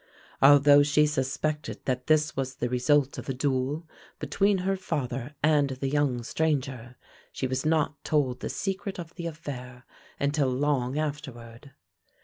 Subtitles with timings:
[0.41, 5.69] Although she suspected that this was the result of a duel between her father and
[5.69, 6.95] the young stranger,
[7.31, 9.83] she was not told the secret of the affair
[10.19, 11.73] until long afterward.